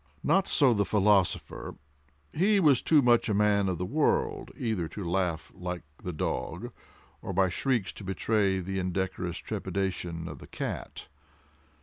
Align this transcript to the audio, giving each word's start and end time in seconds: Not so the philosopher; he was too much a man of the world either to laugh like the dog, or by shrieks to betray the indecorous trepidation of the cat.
Not 0.23 0.47
so 0.47 0.73
the 0.73 0.83
philosopher; 0.83 1.75
he 2.33 2.59
was 2.59 2.81
too 2.81 3.03
much 3.03 3.29
a 3.29 3.35
man 3.35 3.69
of 3.69 3.77
the 3.77 3.85
world 3.85 4.49
either 4.57 4.87
to 4.87 5.07
laugh 5.07 5.51
like 5.53 5.83
the 6.03 6.11
dog, 6.11 6.71
or 7.21 7.33
by 7.33 7.49
shrieks 7.49 7.93
to 7.93 8.03
betray 8.03 8.61
the 8.61 8.79
indecorous 8.79 9.37
trepidation 9.37 10.27
of 10.27 10.39
the 10.39 10.47
cat. 10.47 11.07